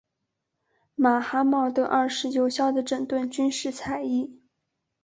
[0.95, 4.41] 马哈茂德二世有效地整顿军事采邑。